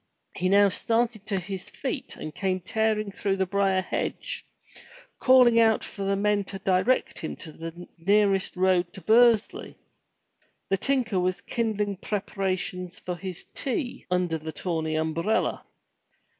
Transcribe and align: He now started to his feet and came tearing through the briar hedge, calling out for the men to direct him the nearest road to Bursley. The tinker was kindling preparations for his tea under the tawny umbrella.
He 0.35 0.49
now 0.49 0.67
started 0.69 1.27
to 1.27 1.37
his 1.39 1.69
feet 1.69 2.15
and 2.15 2.33
came 2.33 2.59
tearing 2.61 3.11
through 3.11 3.37
the 3.37 3.45
briar 3.45 3.83
hedge, 3.83 4.43
calling 5.19 5.59
out 5.59 5.83
for 5.83 6.01
the 6.05 6.15
men 6.15 6.43
to 6.45 6.57
direct 6.57 7.19
him 7.19 7.35
the 7.35 7.87
nearest 7.99 8.55
road 8.55 8.91
to 8.93 9.01
Bursley. 9.01 9.77
The 10.69 10.77
tinker 10.77 11.19
was 11.19 11.41
kindling 11.41 11.97
preparations 11.97 12.97
for 12.97 13.15
his 13.15 13.43
tea 13.53 14.07
under 14.09 14.39
the 14.39 14.51
tawny 14.51 14.95
umbrella. 14.95 15.63